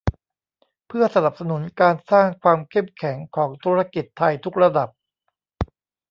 [0.87, 4.89] เพื่อสนับสนุนการสร้างความเข้มแข็งของธุรกิจไทยทุกระดับ